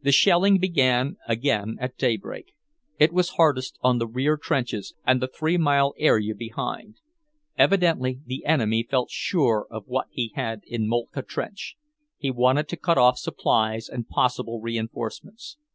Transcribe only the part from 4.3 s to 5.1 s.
trenches